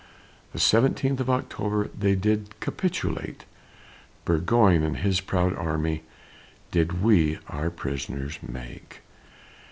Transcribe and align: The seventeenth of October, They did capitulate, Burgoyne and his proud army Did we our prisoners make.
The 0.51 0.57
seventeenth 0.59 1.19
of 1.19 1.29
October, 1.29 1.91
They 1.95 2.15
did 2.15 2.59
capitulate, 2.59 3.45
Burgoyne 4.25 4.81
and 4.81 4.97
his 4.97 5.19
proud 5.21 5.55
army 5.55 6.01
Did 6.71 7.03
we 7.03 7.37
our 7.47 7.69
prisoners 7.69 8.39
make. 8.41 9.01